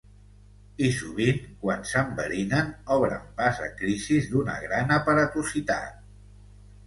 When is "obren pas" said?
2.95-3.61